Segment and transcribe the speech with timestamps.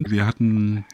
[0.00, 0.84] Wir hatten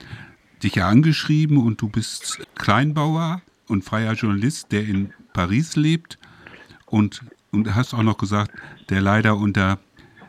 [0.62, 6.18] dich ja angeschrieben und du bist Kleinbauer und freier Journalist, der in Paris lebt
[6.86, 7.20] und,
[7.52, 8.50] und hast auch noch gesagt,
[8.88, 9.78] der leider unter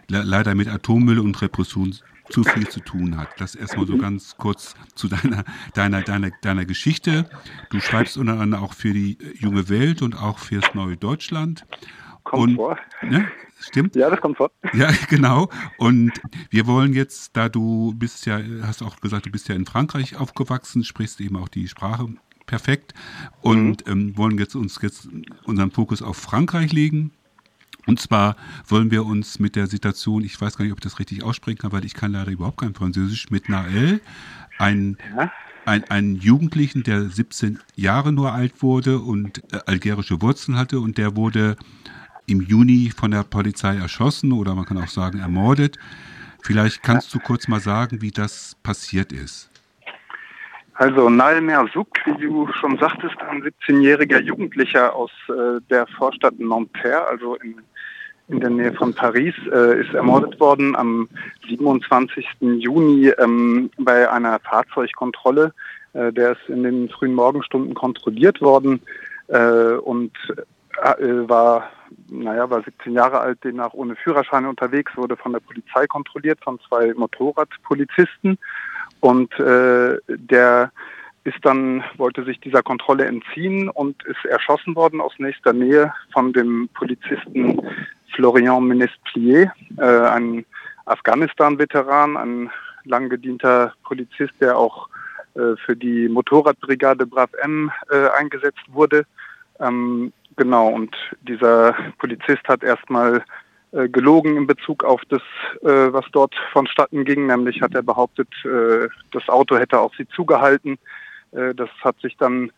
[0.09, 1.95] leider mit Atommüll und Repression
[2.29, 3.29] zu viel zu tun hat.
[3.37, 7.29] Das erstmal so ganz kurz zu deiner, deiner, deiner, deiner Geschichte.
[7.69, 11.65] Du schreibst unter anderem auch für die junge Welt und auch fürs Neue Deutschland.
[12.25, 12.77] Kommt und, vor.
[13.03, 13.27] Ne,
[13.59, 13.95] stimmt?
[13.95, 14.51] Ja, das kommt vor.
[14.73, 15.49] Ja, genau.
[15.77, 16.11] Und
[16.49, 20.17] wir wollen jetzt, da du bist ja, hast auch gesagt, du bist ja in Frankreich
[20.17, 22.07] aufgewachsen, sprichst eben auch die Sprache
[22.45, 22.93] perfekt
[23.41, 23.91] und mhm.
[23.91, 25.07] ähm, wollen jetzt uns jetzt
[25.45, 27.11] unseren Fokus auf Frankreich legen.
[27.85, 28.35] Und zwar
[28.67, 31.59] wollen wir uns mit der Situation, ich weiß gar nicht, ob ich das richtig aussprechen
[31.59, 34.01] kann, weil ich kann leider überhaupt kein Französisch, mit Nael,
[34.57, 35.31] ein, ja.
[35.65, 40.97] ein, einen Jugendlichen, der 17 Jahre nur alt wurde und äh, algerische Wurzeln hatte und
[40.97, 41.57] der wurde
[42.27, 45.77] im Juni von der Polizei erschossen oder man kann auch sagen ermordet.
[46.41, 49.49] Vielleicht kannst du kurz mal sagen, wie das passiert ist.
[50.75, 57.07] Also Nael Merzouk, wie du schon sagtest, ein 17-jähriger Jugendlicher aus äh, der Vorstadt Nanterre,
[57.07, 57.61] also in,
[58.27, 61.07] in der Nähe von Paris, äh, ist ermordet worden am
[61.47, 62.25] 27.
[62.59, 65.53] Juni ähm, bei einer Fahrzeugkontrolle.
[65.93, 68.81] Äh, der ist in den frühen Morgenstunden kontrolliert worden
[69.29, 70.11] äh, und
[70.83, 71.71] äh, war
[72.09, 76.59] naja, war 17 Jahre alt, demnach ohne Führerschein unterwegs, wurde von der Polizei kontrolliert, von
[76.67, 78.37] zwei Motorradpolizisten.
[78.99, 80.71] Und äh, der
[81.23, 86.33] ist dann, wollte sich dieser Kontrolle entziehen und ist erschossen worden aus nächster Nähe von
[86.33, 87.61] dem Polizisten
[88.15, 90.45] Florian Menesplier, äh, ein
[90.85, 92.51] Afghanistan-Veteran, ein
[92.83, 94.87] lang gedienter Polizist, der auch
[95.33, 99.05] äh, für die Motorradbrigade Brav M äh, eingesetzt wurde.
[99.59, 103.23] Ähm, genau, und dieser Polizist hat erstmal
[103.71, 105.21] äh, gelogen in Bezug auf das,
[105.61, 107.27] äh, was dort vonstatten ging.
[107.27, 110.77] Nämlich hat er behauptet, äh, das Auto hätte auf sie zugehalten.
[111.31, 112.51] Äh, das hat sich dann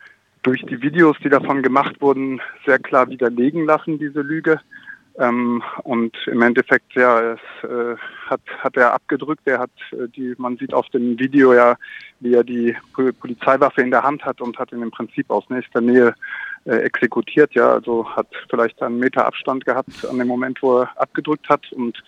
[0.44, 4.62] durch die Videos, die davon gemacht wurden, sehr klar widerlegen lassen, diese Lüge.
[5.20, 7.96] Ähm, und im Endeffekt, ja, es, äh,
[8.28, 9.42] hat, hat er abgedrückt.
[9.46, 11.76] Er hat äh, die, man sieht auf dem Video ja,
[12.20, 15.82] wie er die Polizeiwaffe in der Hand hat und hat ihn im Prinzip aus nächster
[15.82, 16.14] Nähe
[16.66, 17.56] äh, exekutiert.
[17.56, 21.72] Ja, also hat vielleicht einen Meter Abstand gehabt an dem Moment, wo er abgedrückt hat.
[21.72, 22.04] Und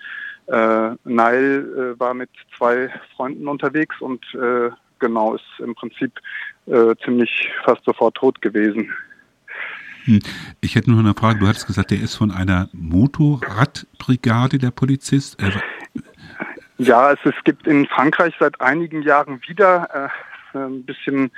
[0.45, 6.11] äh, Nile äh, war mit zwei Freunden unterwegs und äh, genau ist im Prinzip
[6.67, 8.91] äh, ziemlich fast sofort tot gewesen.
[10.05, 10.19] Hm.
[10.61, 11.39] Ich hätte nur eine Frage.
[11.39, 15.37] Du hattest gesagt, der ist von einer Motorradbrigade, der Polizist.
[16.77, 20.11] Ja, es, es gibt in Frankreich seit einigen Jahren wieder
[20.53, 21.31] äh, ein bisschen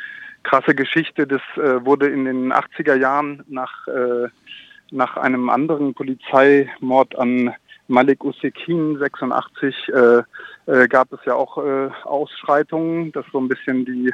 [0.43, 1.27] krasse Geschichte.
[1.27, 4.27] Das äh, wurde in den 80er Jahren nach, äh,
[4.91, 7.53] nach einem anderen Polizeimord an
[7.87, 10.23] Malik Usekin 86 äh,
[10.65, 13.11] äh, gab es ja auch äh, Ausschreitungen.
[13.11, 14.13] Das ist so ein bisschen die,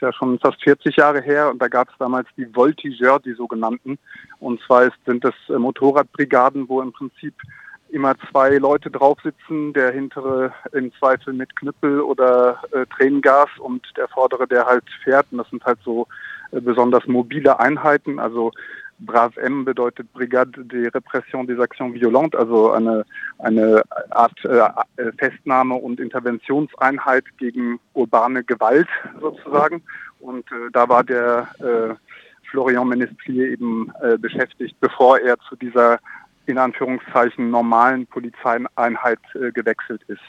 [0.00, 3.98] ja schon fast 40 Jahre her und da gab es damals die Voltigeur, die sogenannten.
[4.38, 7.34] Und zwar ist, sind das äh, Motorradbrigaden, wo im Prinzip
[7.90, 13.86] immer zwei Leute drauf sitzen, der hintere im Zweifel mit Knüppel oder äh, Tränengas und
[13.96, 15.26] der vordere, der halt fährt.
[15.30, 16.06] Und das sind halt so
[16.52, 18.18] äh, besonders mobile Einheiten.
[18.18, 18.52] Also
[19.00, 23.04] Brav M bedeutet Brigade de Repression des Actions Violentes, also eine,
[23.38, 28.88] eine Art äh, Festnahme und Interventionseinheit gegen urbane Gewalt
[29.20, 29.82] sozusagen.
[30.20, 31.94] Und äh, da war der äh,
[32.50, 35.98] Florian Menesplier eben äh, beschäftigt, bevor er zu dieser
[36.46, 40.22] in Anführungszeichen normalen Polizeieinheit äh, gewechselt ist.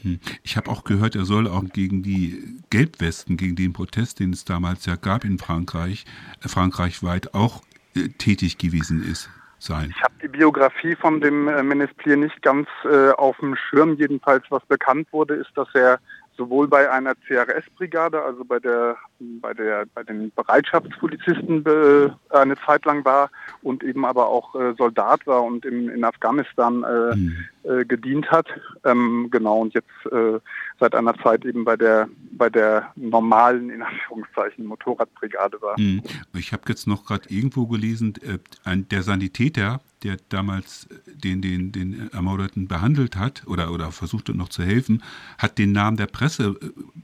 [0.00, 0.18] Hm.
[0.42, 4.44] Ich habe auch gehört, er soll auch gegen die Gelbwesten, gegen den Protest, den es
[4.44, 6.04] damals ja gab in Frankreich,
[6.42, 7.62] äh, frankreichweit auch
[7.94, 9.30] äh, tätig gewesen ist.
[9.60, 9.94] Sein.
[9.96, 13.94] Ich habe die Biografie von dem äh, Menesplier nicht ganz äh, auf dem Schirm.
[13.94, 16.00] Jedenfalls, was bekannt wurde, ist, dass er
[16.36, 22.84] sowohl bei einer CRS-Brigade, also bei der bei der bei den Bereitschaftspolizisten äh, eine Zeit
[22.84, 23.30] lang war
[23.62, 27.48] und eben aber auch äh, Soldat war und in, in Afghanistan äh, mhm.
[27.64, 28.46] Äh, gedient hat.
[28.84, 30.38] Ähm, genau und jetzt äh,
[30.78, 35.78] seit einer Zeit eben bei der bei der normalen in Anführungszeichen Motorradbrigade war.
[35.78, 36.02] Mhm.
[36.34, 41.42] Ich habe jetzt noch gerade irgendwo gelesen, äh, ein, der Sanitäter der damals äh, den,
[41.42, 45.02] den, den Ermordeten behandelt hat oder, oder versuchte noch zu helfen,
[45.38, 46.54] hat den Namen der Presse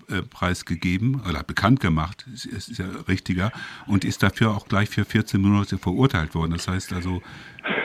[0.09, 3.51] äh, äh preisgegeben oder bekannt gemacht, es ist ja richtiger,
[3.87, 6.53] und ist dafür auch gleich für 14 Monate verurteilt worden.
[6.53, 7.23] Das heißt also,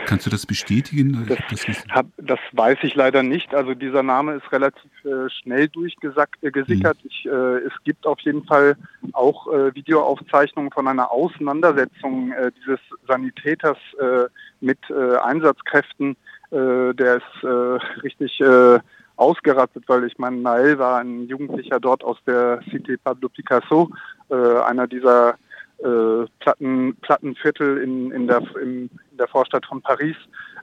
[0.06, 1.26] Kannst du das bestätigen?
[1.28, 3.54] Das, das, hab, das, weiß ich leider nicht.
[3.54, 6.30] Also dieser Name ist relativ äh, schnell durchgesickert.
[6.42, 7.32] Äh, mhm.
[7.32, 8.78] äh, es gibt auf jeden Fall
[9.14, 14.26] auch äh, Videoaufzeichnungen von einer Auseinandersetzung äh, dieses Sanitäters äh,
[14.62, 14.80] mit
[15.22, 16.16] Einsatzkräften.
[16.52, 17.44] der ist
[18.04, 18.42] richtig
[19.18, 23.90] ausgerastet, weil ich meine, Nael war ein Jugendlicher dort aus der Cité Pablo Picasso,
[24.30, 25.36] einer dieser
[26.40, 30.16] Platten, Plattenviertel in, in, der, in der Vorstadt von Paris.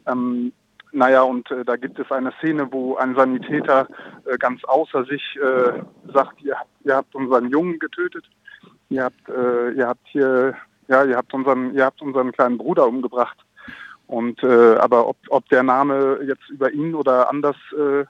[0.06, 0.52] Ähm,
[0.92, 3.88] naja, und äh, da gibt es eine Szene, wo ein Sanitäter
[4.26, 5.82] äh, ganz außer sich äh,
[6.12, 8.24] sagt, ihr, ihr habt unseren Jungen getötet,
[8.90, 10.54] ihr habt, äh, ihr habt hier,
[10.88, 13.38] ja, ihr habt unseren, ihr habt unseren kleinen Bruder umgebracht.
[14.06, 18.04] Und äh, aber ob, ob der Name jetzt über ihn oder anders äh,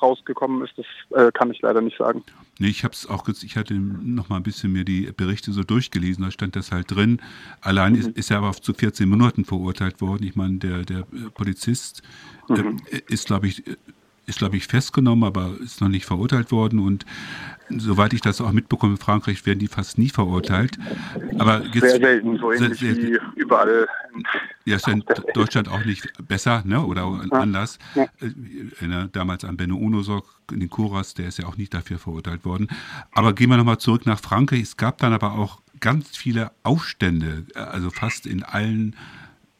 [0.00, 0.86] rausgekommen ist, das
[1.18, 2.22] äh, kann ich leider nicht sagen.
[2.58, 5.62] Nee, ich habe es auch, ich hatte noch mal ein bisschen mir die Berichte so
[5.62, 7.20] durchgelesen, da stand das halt drin.
[7.60, 8.00] Allein mhm.
[8.00, 10.24] ist, ist, er aber zu 14 Monaten verurteilt worden.
[10.24, 12.02] Ich meine, der, der Polizist
[12.48, 12.80] mhm.
[12.90, 13.64] äh, ist, glaube ich,
[14.26, 16.78] ist, glaube ich, festgenommen, aber ist noch nicht verurteilt worden.
[16.78, 17.04] Und
[17.68, 20.78] soweit ich das auch mitbekomme, in Frankreich werden die fast nie verurteilt.
[21.38, 23.86] Aber sehr selten, so ähnlich sehr, wie überall.
[24.64, 26.84] Ja, ist ja in Deutschland auch nicht besser, ne?
[26.84, 27.38] oder ja.
[27.38, 27.78] anders.
[27.94, 28.04] Ja.
[28.20, 32.44] Äh, damals an Benno Unosok, in den Kuras, der ist ja auch nicht dafür verurteilt
[32.44, 32.68] worden.
[33.12, 34.62] Aber gehen wir nochmal zurück nach Frankreich.
[34.62, 38.96] Es gab dann aber auch ganz viele Aufstände, äh, also fast in allen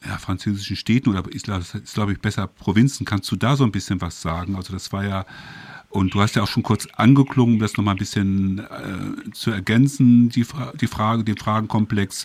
[0.07, 3.07] ja, französischen Städten oder ist, ist glaube ich besser Provinzen.
[3.07, 4.57] Kannst du da so ein bisschen was sagen?
[4.57, 5.27] Also das war ja
[5.95, 10.29] und du hast ja auch schon kurz angeklungen, das nochmal ein bisschen äh, zu ergänzen,
[10.29, 10.45] die,
[10.81, 12.25] die Frage, den Fragenkomplex.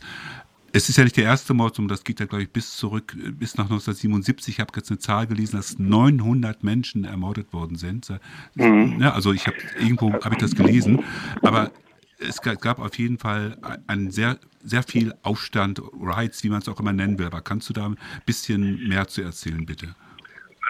[0.71, 3.15] Es ist ja nicht der erste Mord, sondern das geht ja, glaube ich, bis zurück,
[3.15, 4.55] bis nach 1977.
[4.55, 8.11] Ich habe jetzt eine Zahl gelesen, dass 900 Menschen ermordet worden sind.
[8.55, 8.97] Mhm.
[9.01, 11.03] Ja, also ich habe irgendwo habe ich das gelesen,
[11.41, 11.71] aber
[12.19, 13.57] es gab auf jeden Fall
[13.87, 17.27] einen sehr, sehr viel Aufstand, Rights, wie man es auch immer nennen will.
[17.27, 19.95] Aber kannst du da ein bisschen mehr zu erzählen, bitte?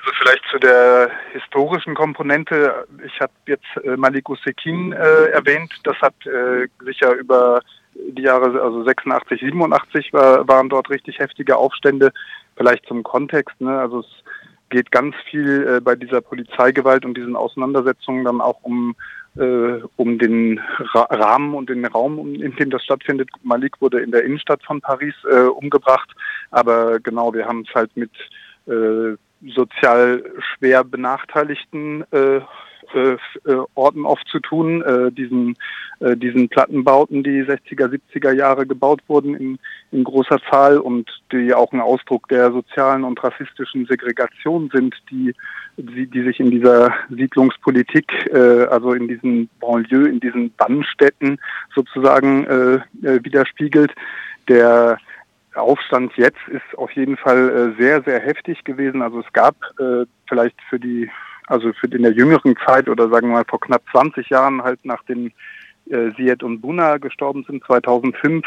[0.02, 2.88] Also vielleicht zu der historischen Komponente.
[3.06, 5.74] Ich habe jetzt äh, Malik Usekin äh, erwähnt.
[5.84, 7.62] Das hat äh, sicher über
[7.96, 12.12] die Jahre, also 86, 87 war, waren dort richtig heftige Aufstände.
[12.56, 13.60] Vielleicht zum Kontext.
[13.62, 13.80] Ne?
[13.80, 14.24] Also es
[14.70, 18.96] geht ganz viel äh, bei dieser Polizeigewalt und diesen Auseinandersetzungen dann auch um
[19.38, 20.60] äh, um den
[20.94, 23.30] Ra Rahmen und den Raum, in dem das stattfindet.
[23.44, 26.10] Malik wurde in der Innenstadt von Paris äh, umgebracht,
[26.52, 28.12] aber genau, wir haben es halt mit
[28.68, 29.16] äh,
[29.54, 32.04] sozial schwer benachteiligten
[32.94, 33.18] äh,
[33.50, 35.56] äh, Orten oft zu tun, äh, diesen,
[36.00, 39.60] äh, diesen Plattenbauten, die 60er, 70er Jahre gebaut wurden in,
[39.92, 45.34] in großer Zahl und die auch ein Ausdruck der sozialen und rassistischen Segregation sind, die,
[45.78, 51.40] die, die sich in dieser Siedlungspolitik, äh, also in diesen Banlieue, in diesen Bannstädten
[51.76, 52.76] sozusagen äh,
[53.08, 53.94] äh, widerspiegelt.
[54.48, 54.98] Der
[55.56, 59.02] Aufstand jetzt ist auf jeden Fall äh, sehr, sehr heftig gewesen.
[59.02, 61.10] Also es gab äh, vielleicht für die,
[61.50, 64.86] also für in der jüngeren Zeit oder sagen wir mal vor knapp 20 Jahren halt
[64.86, 65.34] nach den
[65.90, 68.46] äh, Siet und Buna gestorben sind, 2005,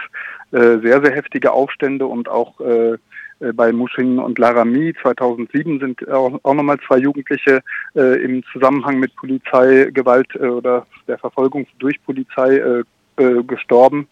[0.53, 2.93] äh, sehr, sehr heftige Aufstände und auch äh,
[3.41, 7.63] äh bei Mushin und Laramie 2007 sind auch, auch nochmal zwei Jugendliche
[7.97, 12.85] äh, im Zusammenhang mit Polizeigewalt äh, oder der Verfolgung durch Polizei äh,
[13.17, 14.07] äh, gestorben.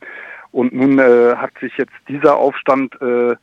[0.52, 3.36] Und nun äh, hat sich jetzt dieser Aufstand äh,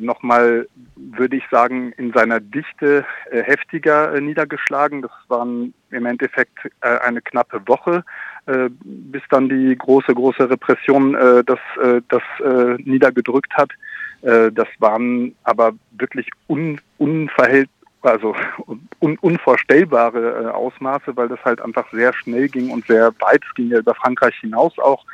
[0.00, 5.02] nochmal, würde ich sagen, in seiner Dichte äh, heftiger äh, niedergeschlagen.
[5.02, 8.04] Das waren im Endeffekt äh, eine knappe Woche,
[8.46, 13.70] äh, bis dann die große, große Repression äh, das, äh, das äh, niedergedrückt hat.
[14.22, 17.70] Äh, das waren aber wirklich un, unverhält
[18.02, 18.36] also
[19.00, 23.42] un, unvorstellbare äh, Ausmaße, weil das halt einfach sehr schnell ging und sehr weit.
[23.54, 25.04] Ging ja über Frankreich hinaus auch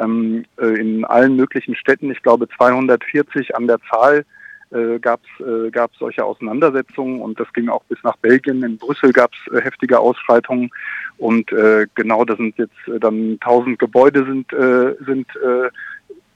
[0.00, 4.24] ähm, äh, in allen möglichen Städten, ich glaube 240 an der Zahl,
[4.70, 8.62] äh, gab es äh, solche Auseinandersetzungen und das ging auch bis nach Belgien.
[8.62, 10.70] In Brüssel gab es äh, heftige Ausschreitungen
[11.18, 15.70] und äh, genau, da sind jetzt äh, dann tausend Gebäude sind, äh, sind äh,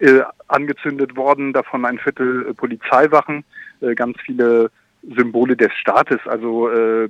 [0.05, 3.45] äh, angezündet worden, davon ein Viertel äh, Polizeiwachen,
[3.81, 4.71] äh, ganz viele
[5.17, 7.09] Symbole des Staates, also äh,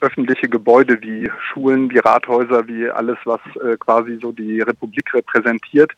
[0.00, 5.92] öffentliche Gebäude wie Schulen, wie Rathäuser, wie alles, was äh, quasi so die Republik repräsentiert.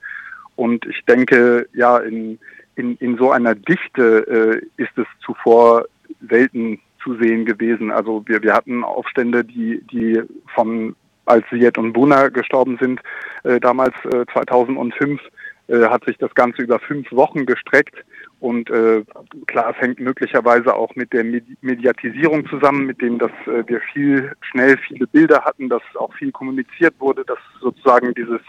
[0.56, 2.38] Und ich denke, ja, in,
[2.76, 5.86] in, in so einer Dichte äh, ist es zuvor
[6.28, 7.90] selten zu sehen gewesen.
[7.90, 10.20] Also wir, wir hatten Aufstände, die, die
[10.54, 13.00] von als Siet und Buna gestorben sind,
[13.44, 15.20] äh, damals äh, 2005,
[15.68, 17.94] äh, hat sich das Ganze über fünf Wochen gestreckt.
[18.40, 19.04] Und äh,
[19.46, 21.24] klar, es hängt möglicherweise auch mit der
[21.60, 26.30] Mediatisierung zusammen, mit dem, dass äh, wir viel schnell viele Bilder hatten, dass auch viel
[26.30, 28.40] kommuniziert wurde, dass sozusagen dieses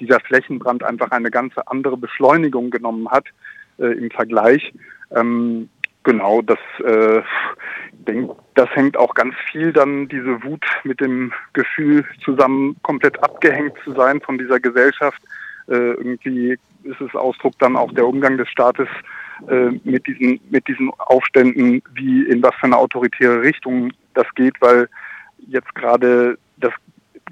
[0.00, 3.26] dieser Flächenbrand einfach eine ganz andere Beschleunigung genommen hat
[3.78, 4.72] äh, im Vergleich.
[5.10, 5.68] Ähm,
[6.02, 7.22] genau, das äh,
[7.92, 13.74] denk, das hängt auch ganz viel dann diese Wut mit dem Gefühl zusammen, komplett abgehängt
[13.84, 15.20] zu sein von dieser Gesellschaft.
[15.68, 18.88] Äh, irgendwie ist es Ausdruck dann auch der Umgang des Staates
[19.84, 24.88] mit diesen mit diesen Aufständen, wie in was für eine autoritäre Richtung das geht, weil
[25.48, 26.72] jetzt gerade, das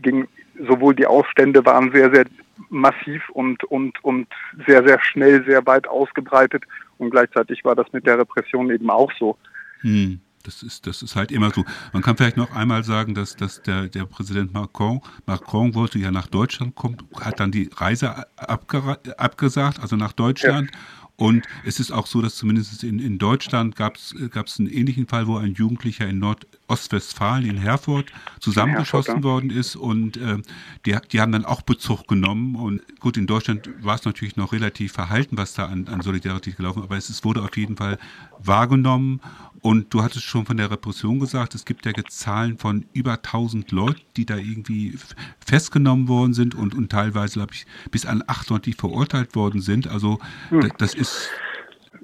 [0.03, 0.29] ging,
[0.67, 2.27] sowohl die Aufstände waren sehr, sehr
[2.69, 4.29] massiv und, und, und
[4.67, 6.65] sehr, sehr schnell, sehr weit ausgebreitet
[6.99, 9.37] und gleichzeitig war das mit der Repression eben auch so.
[9.81, 10.21] Hm.
[10.45, 11.65] Das ist, das ist halt immer so.
[11.93, 16.11] Man kann vielleicht noch einmal sagen, dass, dass der, der Präsident Macron, Macron wollte ja
[16.11, 20.71] nach Deutschland kommen, hat dann die Reise abgesagt, also nach Deutschland.
[20.73, 20.79] Ja.
[21.17, 24.15] Und es ist auch so, dass zumindest in, in Deutschland gab es
[24.59, 29.77] einen ähnlichen Fall, wo ein Jugendlicher in Nordostwestfalen, in Herford, zusammengeschossen Herford, worden ist.
[29.77, 30.39] Und äh,
[30.87, 32.57] die, die haben dann auch Bezug genommen.
[32.57, 36.57] Und gut, in Deutschland war es natürlich noch relativ verhalten, was da an, an Solidarität
[36.57, 36.85] gelaufen ist.
[36.87, 37.99] Aber es, es wurde auf jeden Fall
[38.39, 39.21] wahrgenommen.
[39.63, 43.71] Und du hattest schon von der Repression gesagt, es gibt ja Zahlen von über 1000
[43.71, 44.99] Leuten, die da irgendwie
[45.39, 49.87] festgenommen worden sind und, und teilweise, glaube ich, bis an 800, die verurteilt worden sind.
[49.89, 50.73] Also hm.
[50.79, 51.31] das ist...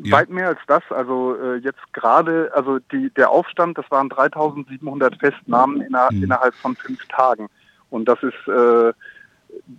[0.01, 0.19] Ja.
[0.19, 0.85] Weit mehr als das.
[0.91, 6.23] Also äh, jetzt gerade, also die, der Aufstand, das waren 3700 Festnahmen inner, hm.
[6.23, 7.49] innerhalb von fünf Tagen.
[7.91, 8.93] Und das ist äh,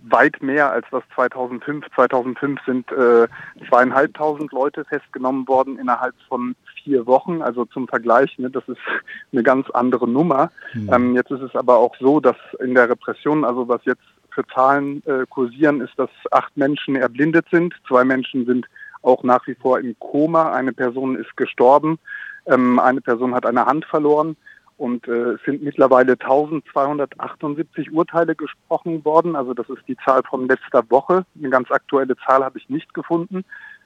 [0.08, 1.86] weit mehr als das 2005.
[1.94, 3.28] 2005 sind äh,
[3.68, 7.42] zweieinhalbtausend Leute festgenommen worden innerhalb von vier Wochen.
[7.42, 8.80] Also zum Vergleich, ne, das ist
[9.32, 10.50] eine ganz andere Nummer.
[10.74, 10.90] Mhm.
[10.92, 14.46] Ähm, jetzt ist es aber auch so, dass in der Repression, also was jetzt für
[14.54, 17.74] Zahlen äh, kursieren, ist, dass acht Menschen erblindet sind.
[17.88, 18.66] Zwei Menschen sind
[19.02, 20.52] auch nach wie vor im Koma.
[20.52, 21.98] Eine Person ist gestorben.
[22.46, 24.36] Ähm, eine Person hat eine Hand verloren.
[24.76, 29.36] Und äh, es sind mittlerweile 1278 Urteile gesprochen worden.
[29.36, 31.26] Also das ist die Zahl von letzter Woche.
[31.38, 33.44] Eine ganz aktuelle Zahl habe ich nicht gefunden.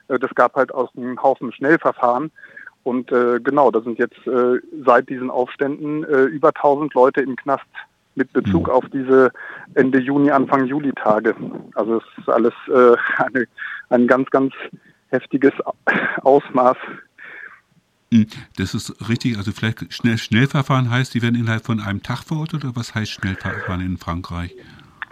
[0.08, 2.30] Äh, das gab halt auch einen Haufen Schnellverfahren.
[2.84, 7.34] Und äh, genau, da sind jetzt äh, seit diesen Aufständen äh, über 1000 Leute im
[7.34, 7.64] Knast
[8.14, 8.72] mit Bezug mhm.
[8.72, 9.32] auf diese
[9.74, 11.34] Ende Juni, Anfang Juli Tage.
[11.74, 13.46] Also es ist alles äh, eine,
[13.88, 14.52] ein ganz, ganz
[15.08, 15.52] heftiges
[16.22, 16.76] Ausmaß
[18.12, 18.26] hm,
[18.58, 22.64] das ist richtig, also vielleicht schnell, Schnellverfahren heißt, die werden innerhalb von einem Tag verurteilt
[22.64, 24.54] oder was heißt Schnellverfahren in Frankreich?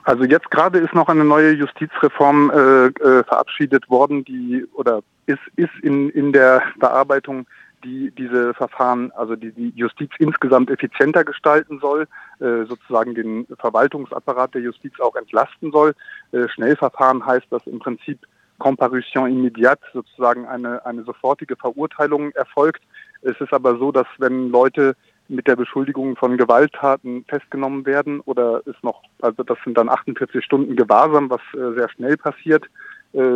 [0.05, 5.41] Also jetzt gerade ist noch eine neue Justizreform äh, äh, verabschiedet worden, die oder ist,
[5.57, 7.47] ist in, in der Bearbeitung,
[7.85, 12.07] die diese Verfahren, also die die Justiz insgesamt effizienter gestalten soll,
[12.41, 15.95] äh, sozusagen den Verwaltungsapparat der Justiz auch entlasten soll.
[16.33, 18.19] Äh, Schnellverfahren heißt, dass im Prinzip
[18.59, 22.83] Comparution immédiate, sozusagen eine, eine sofortige Verurteilung erfolgt.
[23.23, 24.95] Es ist aber so, dass wenn Leute
[25.29, 30.45] mit der Beschuldigung von Gewalttaten festgenommen werden oder ist noch, also das sind dann 48
[30.45, 32.67] Stunden Gewahrsam, was äh, sehr schnell passiert,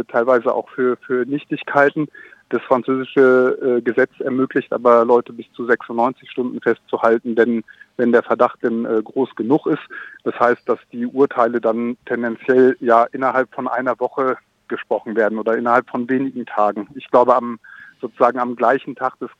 [0.08, 2.08] teilweise auch für, für Nichtigkeiten.
[2.48, 7.64] Das französische äh, Gesetz ermöglicht aber Leute bis zu 96 Stunden festzuhalten, denn
[7.96, 9.82] wenn der Verdacht denn äh, groß genug ist.
[10.22, 14.36] Das heißt, dass die Urteile dann tendenziell ja innerhalb von einer Woche
[14.68, 16.88] gesprochen werden oder innerhalb von wenigen Tagen.
[16.94, 17.58] Ich glaube, am
[18.00, 19.30] sozusagen am gleichen Tag, das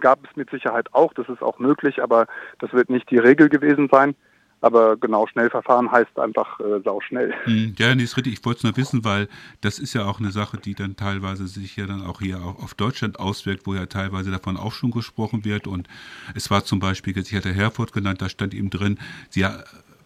[0.00, 2.26] gab es mit Sicherheit auch, das ist auch möglich, aber
[2.58, 4.14] das wird nicht die Regel gewesen sein.
[4.60, 7.34] Aber genau, Schnellverfahren heißt einfach äh, sauschnell.
[7.44, 8.34] Hm, ja, nee, ist richtig.
[8.34, 9.28] Ich wollte es nur wissen, weil
[9.60, 12.74] das ist ja auch eine Sache, die dann teilweise sich ja dann auch hier auf
[12.74, 15.66] Deutschland auswirkt, wo ja teilweise davon auch schon gesprochen wird.
[15.66, 15.88] Und
[16.34, 18.98] es war zum Beispiel, ich hatte Herford genannt, da stand eben drin,
[19.30, 19.46] sie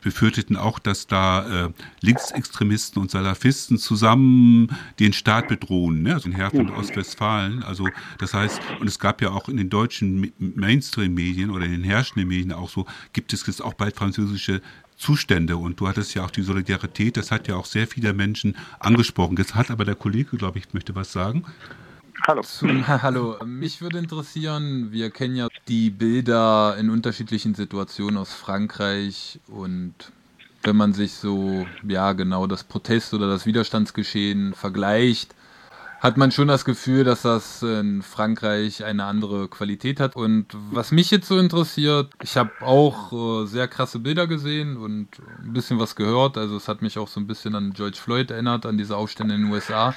[0.03, 4.69] befürchteten auch, dass da äh, Linksextremisten und Salafisten zusammen
[4.99, 6.15] den Staat bedrohen, ne?
[6.15, 7.63] also in Herford und Ostwestfalen.
[7.63, 11.85] Also das heißt, und es gab ja auch in den deutschen Mainstream-Medien oder in den
[11.85, 14.61] herrschenden Medien auch so, gibt es jetzt auch bald französische
[14.97, 15.57] Zustände.
[15.57, 19.37] Und du hattest ja auch die Solidarität, das hat ja auch sehr viele Menschen angesprochen.
[19.37, 21.45] Jetzt hat aber der Kollege, glaube ich, möchte was sagen.
[22.25, 22.43] Hallo.
[22.87, 23.37] hallo.
[23.45, 29.95] Mich würde interessieren, wir kennen ja die Bilder in unterschiedlichen Situationen aus Frankreich und
[30.63, 35.35] wenn man sich so, ja genau, das Protest oder das Widerstandsgeschehen vergleicht,
[35.99, 40.15] hat man schon das Gefühl, dass das in Frankreich eine andere Qualität hat.
[40.15, 43.13] Und was mich jetzt so interessiert, ich habe auch
[43.43, 45.09] äh, sehr krasse Bilder gesehen und
[45.45, 46.39] ein bisschen was gehört.
[46.39, 49.35] Also es hat mich auch so ein bisschen an George Floyd erinnert, an diese Aufstände
[49.35, 49.95] in den USA.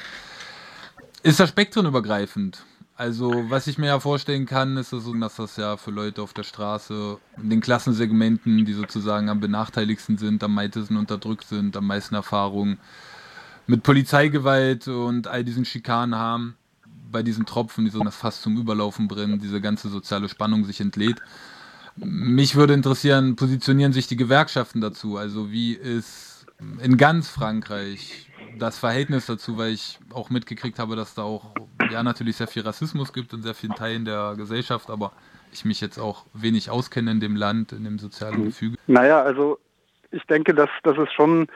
[1.26, 2.64] Ist das spektrenübergreifend?
[2.96, 6.36] Also, was ich mir ja vorstellen kann, ist so, dass das ja für Leute auf
[6.36, 11.88] der Straße in den Klassensegmenten, die sozusagen am benachteiligsten sind, am meisten unterdrückt sind, am
[11.88, 12.78] meisten Erfahrung
[13.66, 16.58] mit Polizeigewalt und all diesen Schikanen haben,
[17.12, 21.24] bei diesen Tropfen, die so fast zum Überlaufen brennen, diese ganze soziale Spannung sich entlädt.
[21.96, 25.18] Mich würde interessieren, positionieren sich die Gewerkschaften dazu?
[25.18, 26.46] Also, wie ist
[26.84, 31.54] in ganz Frankreich das Verhältnis dazu, weil ich auch mitgekriegt habe, dass da auch
[31.92, 35.12] ja natürlich sehr viel Rassismus gibt in sehr vielen Teilen der Gesellschaft, aber
[35.52, 38.46] ich mich jetzt auch wenig auskenne in dem Land, in dem sozialen mhm.
[38.46, 38.78] Gefüge.
[38.88, 39.58] Naja, also
[40.12, 41.48] ich denke, dass, dass es schon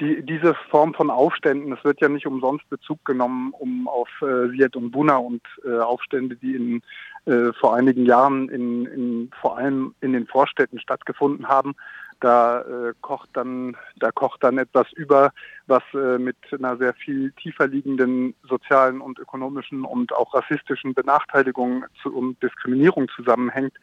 [0.00, 4.48] die, diese Form von Aufständen, es wird ja nicht umsonst Bezug genommen, um auf äh,
[4.50, 6.82] Siet und Buna und äh, Aufstände, die in,
[7.26, 11.74] äh, vor einigen Jahren in, in, vor allem in den Vorstädten stattgefunden haben.
[12.20, 15.32] Da äh, kocht dann, da kocht dann etwas über,
[15.66, 21.84] was äh, mit einer sehr viel tiefer liegenden sozialen und ökonomischen und auch rassistischen Benachteiligung
[22.02, 23.74] zu, und Diskriminierung zusammenhängt.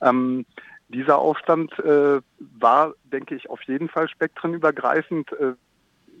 [0.00, 0.46] Ähm,
[0.88, 5.32] dieser Aufstand äh, war, denke ich, auf jeden Fall spektrenübergreifend.
[5.32, 5.54] Äh,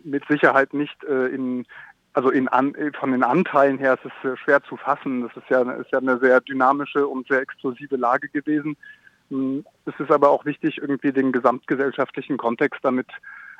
[0.04, 1.66] mit Sicherheit nicht äh, in,
[2.12, 5.22] also in an, von den Anteilen her ist es äh, schwer zu fassen.
[5.22, 8.76] Das ist ja, ist ja eine sehr dynamische und sehr explosive Lage gewesen.
[9.34, 13.08] Hm, es ist aber auch wichtig, irgendwie den gesamtgesellschaftlichen Kontext damit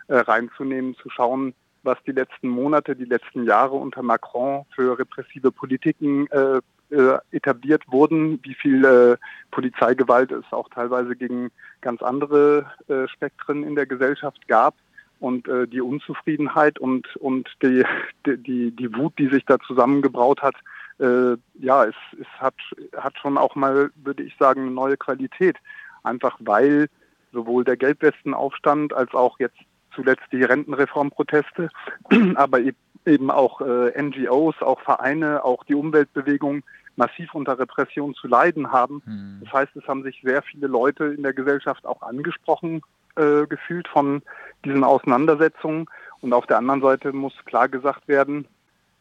[0.07, 1.52] äh, reinzunehmen, zu schauen,
[1.83, 7.83] was die letzten Monate, die letzten Jahre unter Macron für repressive Politiken äh, äh, etabliert
[7.88, 9.16] wurden, wie viel äh,
[9.50, 11.50] Polizeigewalt es auch teilweise gegen
[11.81, 14.76] ganz andere äh, Spektren in der Gesellschaft gab
[15.21, 17.85] und die Unzufriedenheit und und die,
[18.26, 20.57] die die Wut, die sich da zusammengebraut hat,
[20.99, 22.55] äh, ja, es, es hat
[22.97, 25.57] hat schon auch mal, würde ich sagen, eine neue Qualität,
[26.03, 26.89] einfach weil
[27.33, 29.59] sowohl der Gelbwestenaufstand als auch jetzt
[29.95, 31.69] zuletzt die Rentenreformproteste,
[32.35, 32.61] aber
[33.07, 36.63] eben auch äh, NGOs, auch Vereine, auch die Umweltbewegung
[36.97, 39.03] massiv unter Repression zu leiden haben.
[39.05, 39.41] Hm.
[39.43, 42.83] Das heißt, es haben sich sehr viele Leute in der Gesellschaft auch angesprochen
[43.17, 44.23] äh, gefühlt von
[44.65, 45.87] diesen Auseinandersetzungen.
[46.21, 48.47] Und auf der anderen Seite muss klar gesagt werden,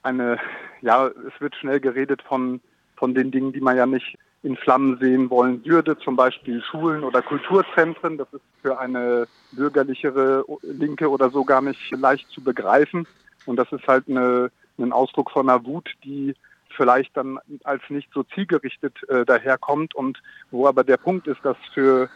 [0.03, 0.38] eine,
[0.81, 2.62] ja, es wird schnell geredet von,
[2.95, 7.03] von den Dingen, die man ja nicht in Flammen sehen wollen würde, zum Beispiel Schulen
[7.03, 8.17] oder Kulturzentren.
[8.17, 13.07] Das ist für eine bürgerlichere Linke oder so gar nicht leicht zu begreifen.
[13.45, 16.36] Und das ist halt eine, ein Ausdruck von einer Wut, die
[16.75, 21.57] vielleicht dann als nicht so zielgerichtet äh, daherkommt und wo aber der Punkt ist, dass
[21.74, 22.10] für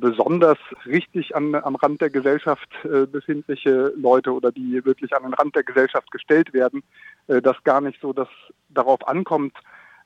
[0.00, 5.34] besonders richtig an, am Rand der Gesellschaft äh, befindliche Leute oder die wirklich an den
[5.34, 6.82] Rand der Gesellschaft gestellt werden,
[7.26, 8.28] äh, das gar nicht so dass
[8.70, 9.56] darauf ankommt.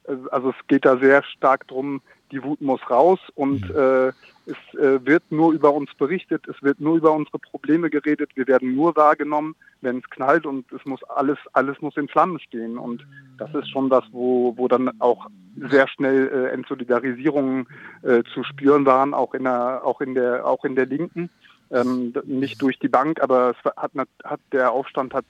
[0.09, 2.01] Äh, also es geht da sehr stark drum,
[2.31, 3.77] die Wut muss raus und mhm.
[3.77, 4.09] äh,
[4.49, 8.47] es äh, wird nur über uns berichtet, es wird nur über unsere Probleme geredet, wir
[8.47, 12.79] werden nur wahrgenommen, wenn es knallt und es muss alles, alles muss in Flammen stehen.
[12.79, 15.27] Und das ist schon das, wo, wo dann auch
[15.71, 17.67] sehr schnell äh, Entsolidarisierungen
[18.03, 21.31] äh, zu spüren waren, auch in der, auch in der, auch in der Linken.
[21.71, 23.93] Ähm, nicht durch die Bank, aber es hat,
[24.25, 25.27] hat der Aufstand hat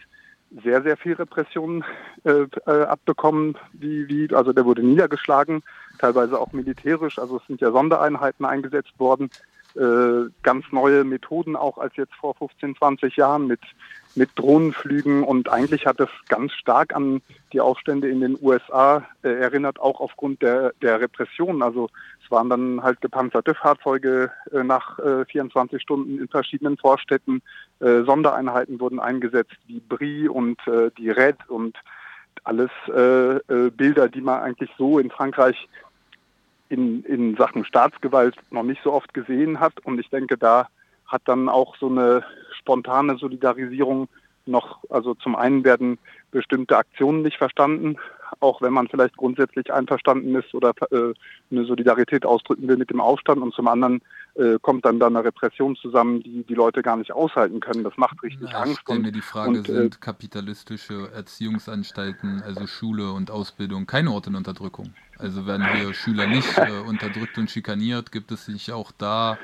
[0.63, 1.85] sehr, sehr viel Repression
[2.25, 5.63] äh, äh, abbekommen, wie, wie, also der wurde niedergeschlagen,
[5.99, 9.31] teilweise auch militärisch, also es sind ja Sondereinheiten eingesetzt worden,
[9.75, 13.61] äh, ganz neue Methoden auch als jetzt vor 15, 20 Jahren mit,
[14.19, 19.29] mit Drohnenflügen und eigentlich hat es ganz stark an die Aufstände in den USA äh,
[19.29, 21.63] erinnert, auch aufgrund der, der Repression.
[21.63, 21.89] Also
[22.23, 27.41] es waren dann halt gepanzerte Fahrzeuge äh, nach äh, 24 Stunden in verschiedenen Vorstädten.
[27.81, 31.77] Äh, Sondereinheiten wurden eingesetzt, wie Brie und äh, die Red und
[32.45, 35.69] alles äh, Bilder, die man eigentlich so in Frankreich
[36.69, 39.75] in, in Sachen Staatsgewalt noch nicht so oft gesehen hat.
[39.85, 40.69] Und ich denke, da
[41.09, 42.25] hat dann auch so eine
[42.59, 44.09] spontane Solidarisierung
[44.47, 45.99] noch, also zum einen werden
[46.31, 47.97] bestimmte Aktionen nicht verstanden,
[48.41, 51.15] auch wenn man vielleicht grundsätzlich einverstanden ist oder äh,
[51.51, 54.01] eine Solidarität ausdrücken will mit dem Aufstand und zum anderen
[54.35, 57.85] äh, kommt dann da eine Repression zusammen, die die Leute gar nicht aushalten können.
[57.85, 58.73] Das macht richtig Na, Angst.
[58.75, 64.11] Ich stelle mir die Frage, und, äh, sind kapitalistische Erziehungsanstalten, also Schule und Ausbildung, keine
[64.11, 64.95] Orte in Unterdrückung?
[65.19, 68.13] Also werden hier Schüler nicht äh, unterdrückt und schikaniert?
[68.13, 69.39] Gibt es nicht auch da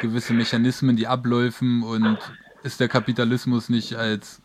[0.00, 2.18] gewisse Mechanismen, die abläufen und
[2.62, 4.40] ist der Kapitalismus nicht als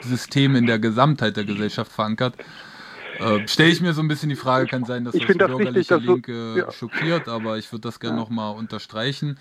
[0.00, 2.34] System in der Gesamtheit der Gesellschaft verankert?
[3.18, 5.96] Äh, Stelle ich mir so ein bisschen die Frage, kann sein, dass ich das bürgerliche
[5.96, 6.70] richtig, Linke ja.
[6.70, 8.22] schockiert, aber ich würde das gerne ja.
[8.22, 9.38] nochmal unterstreichen.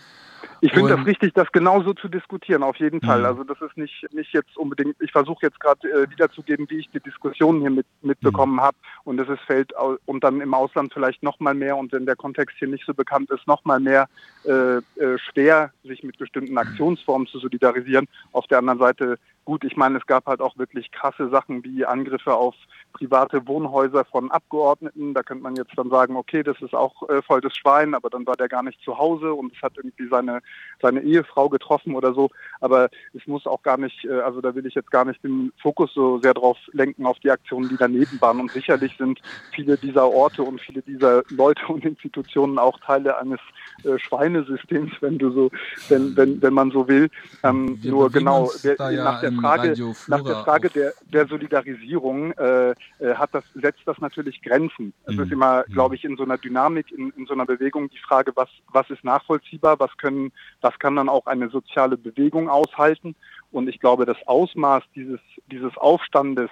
[0.61, 3.19] Ich finde das richtig, das genauso zu diskutieren, auf jeden Fall.
[3.19, 3.25] Mhm.
[3.25, 6.89] Also das ist nicht, nicht jetzt unbedingt, ich versuche jetzt gerade äh, wiederzugeben, wie ich
[6.91, 8.61] die Diskussion hier mit, mitbekommen mhm.
[8.61, 9.73] habe und es ist fällt
[10.05, 12.93] und dann im Ausland vielleicht noch mal mehr und wenn der Kontext hier nicht so
[12.93, 14.07] bekannt ist, noch mal mehr
[14.45, 14.81] äh, äh,
[15.17, 16.57] schwer, sich mit bestimmten.
[16.57, 18.07] Aktionsformen zu solidarisieren.
[18.31, 19.17] Auf der anderen Seite
[19.47, 22.53] gut, ich meine, es gab halt auch wirklich krasse Sachen wie Angriffe auf
[22.91, 25.13] private Wohnhäuser von Abgeordneten.
[25.13, 28.09] Da könnte man jetzt dann sagen, okay, das ist auch äh, voll das Schwein, aber
[28.09, 30.41] dann war der gar nicht zu Hause und es hat irgendwie seine,
[30.81, 32.29] seine Ehefrau getroffen oder so.
[32.59, 35.51] Aber es muss auch gar nicht, äh, also da will ich jetzt gar nicht den
[35.61, 38.39] Fokus so sehr drauf lenken auf die Aktionen, die daneben waren.
[38.39, 39.19] Und sicherlich sind
[39.53, 43.39] viele dieser Orte und viele dieser Leute und Institutionen auch Teile eines
[43.83, 45.51] äh, Schweinesystems, wenn du so,
[45.89, 47.09] wenn, wenn, wenn man so will.
[47.43, 52.71] Ähm, nur genau, der, ja nach der Frage, nach der Frage der, der Solidarisierung äh,
[52.71, 52.75] äh,
[53.15, 54.93] hat das, setzt das natürlich Grenzen.
[55.05, 55.23] Es mhm.
[55.23, 55.73] ist immer, mhm.
[55.73, 58.89] glaube ich, in so einer Dynamik, in, in so einer Bewegung die Frage, was, was
[58.89, 63.15] ist nachvollziehbar, was können, was kann dann auch eine soziale Bewegung aushalten.
[63.51, 65.19] Und ich glaube, das Ausmaß dieses,
[65.49, 66.49] dieses Aufstandes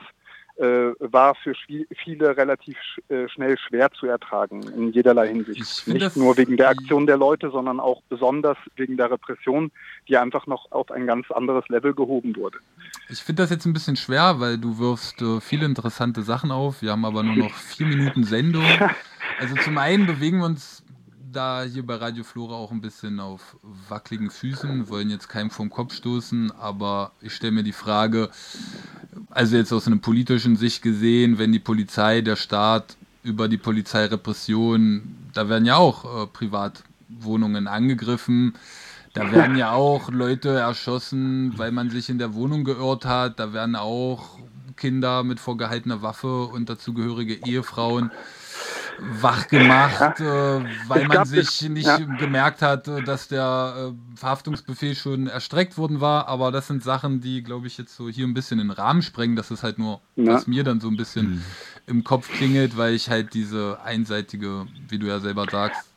[0.58, 1.54] äh, war für
[2.04, 2.78] viele relativ
[3.10, 5.86] äh, schnell schwer zu ertragen in jederlei Hinsicht.
[5.88, 9.72] Nicht nur wegen der Aktion der Leute, sondern auch besonders wegen der Repression,
[10.08, 12.60] die einfach noch auf ein ganz anderes Level gehoben wurde.
[13.10, 16.82] Ich finde das jetzt ein bisschen schwer, weil du wirfst äh, viele interessante Sachen auf.
[16.82, 18.64] Wir haben aber nur noch vier Minuten Sendung.
[19.38, 20.85] Also zum einen bewegen wir uns
[21.36, 23.58] da hier bei Radio Flora auch ein bisschen auf
[23.90, 28.30] wackeligen Füßen, wollen jetzt keinem vom Kopf stoßen, aber ich stelle mir die Frage,
[29.30, 35.16] also jetzt aus einer politischen Sicht gesehen, wenn die Polizei, der Staat über die Polizeirepression,
[35.34, 38.54] da werden ja auch äh, Privatwohnungen angegriffen,
[39.14, 43.52] da werden ja auch Leute erschossen, weil man sich in der Wohnung geirrt hat, da
[43.52, 44.38] werden auch
[44.78, 48.12] Kinder mit vorgehaltener Waffe und dazugehörige Ehefrauen
[49.00, 50.58] wach gemacht, ja.
[50.58, 51.98] äh, weil man sich nicht ja.
[51.98, 56.28] gemerkt hat, äh, dass der äh, Verhaftungsbefehl schon erstreckt worden war.
[56.28, 59.02] Aber das sind Sachen, die, glaube ich, jetzt so hier ein bisschen in den Rahmen
[59.02, 59.36] sprengen.
[59.36, 60.34] Das ist halt nur, ja.
[60.34, 61.42] was mir dann so ein bisschen mhm.
[61.88, 65.92] im Kopf klingelt, weil ich halt diese einseitige, wie du ja selber sagst.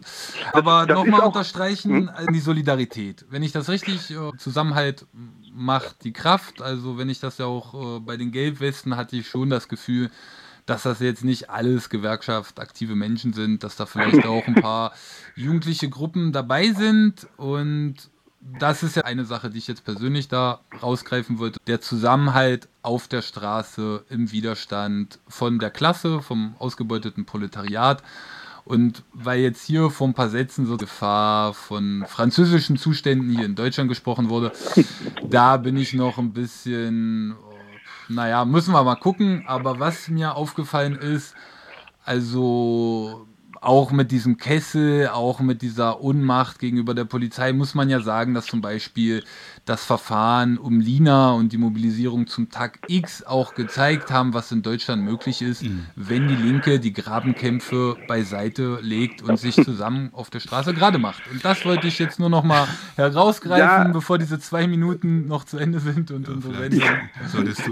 [0.52, 2.32] Aber nochmal unterstreichen, hm?
[2.32, 3.26] die Solidarität.
[3.30, 5.06] Wenn ich das richtig äh, Zusammenhalt
[5.58, 6.62] macht die Kraft.
[6.62, 10.10] Also wenn ich das ja auch äh, bei den Gelbwesten hatte ich schon das Gefühl,
[10.68, 14.92] dass das jetzt nicht alles gewerkschaftaktive Menschen sind, dass da vielleicht auch ein paar
[15.34, 17.96] jugendliche Gruppen dabei sind und
[18.40, 21.58] das ist ja eine Sache, die ich jetzt persönlich da rausgreifen wollte.
[21.66, 28.02] Der Zusammenhalt auf der Straße im Widerstand von der Klasse, vom ausgebeuteten Proletariat.
[28.64, 33.54] Und weil jetzt hier vor ein paar Sätzen so Gefahr von französischen Zuständen hier in
[33.54, 34.52] Deutschland gesprochen wurde,
[35.28, 37.34] da bin ich noch ein bisschen
[38.08, 39.44] naja, müssen wir mal gucken.
[39.46, 41.34] Aber was mir aufgefallen ist,
[42.04, 43.26] also
[43.60, 48.34] auch mit diesem Kessel, auch mit dieser Unmacht gegenüber der Polizei, muss man ja sagen,
[48.34, 49.24] dass zum Beispiel
[49.68, 54.62] das Verfahren um Lina und die Mobilisierung zum Tag X auch gezeigt haben, was in
[54.62, 55.86] Deutschland möglich ist, mhm.
[55.94, 61.22] wenn die Linke die Grabenkämpfe beiseite legt und sich zusammen auf der Straße gerade macht.
[61.30, 63.92] Und das wollte ich jetzt nur noch mal herausgreifen, ja.
[63.92, 66.82] bevor diese zwei Minuten noch zu Ende sind und unsere Sendung.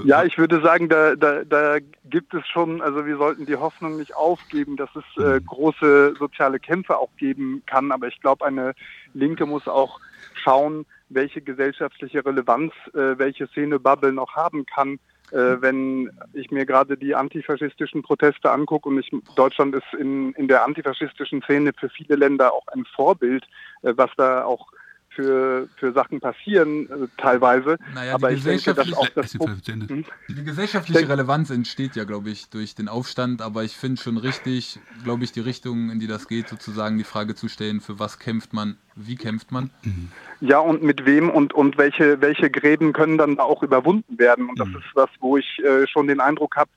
[0.04, 3.96] Ja, ich würde sagen, da, da, da gibt es schon, also wir sollten die Hoffnung
[3.96, 5.46] nicht aufgeben, dass es äh, mhm.
[5.46, 7.92] große soziale Kämpfe auch geben kann.
[7.92, 8.74] Aber ich glaube, eine
[9.14, 10.00] Linke muss auch
[10.46, 14.98] schauen, welche gesellschaftliche Relevanz äh, welche Szene-Bubble noch haben kann.
[15.32, 20.46] Äh, wenn ich mir gerade die antifaschistischen Proteste angucke und ich, Deutschland ist in, in
[20.46, 23.44] der antifaschistischen Szene für viele Länder auch ein Vorbild,
[23.82, 24.68] äh, was da auch
[25.16, 27.78] für, für Sachen passieren äh, teilweise.
[27.94, 30.04] Naja, aber ich denke, dass auch das hm?
[30.28, 34.78] Die gesellschaftliche Relevanz entsteht ja, glaube ich, durch den Aufstand, aber ich finde schon richtig,
[35.02, 38.18] glaube ich, die Richtung, in die das geht, sozusagen die Frage zu stellen, für was
[38.18, 39.70] kämpft man, wie kämpft man?
[39.82, 40.12] Mhm.
[40.40, 44.48] Ja, und mit wem und, und welche, welche Gräben können dann auch überwunden werden.
[44.50, 44.76] Und das mhm.
[44.76, 46.70] ist was, wo ich äh, schon den Eindruck habe,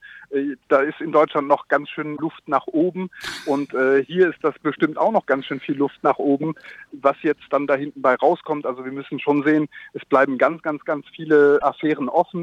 [0.68, 3.10] da ist in Deutschland noch ganz schön Luft nach oben
[3.46, 6.56] und äh, hier ist das bestimmt auch noch ganz schön viel Luft nach oben,
[6.92, 8.66] was jetzt dann da hinten bei rauskommt.
[8.66, 12.38] Also wir müssen schon sehen, es bleiben ganz, ganz, ganz viele Affären offen.